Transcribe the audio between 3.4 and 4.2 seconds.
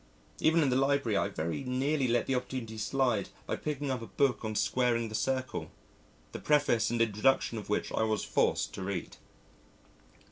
by picking up a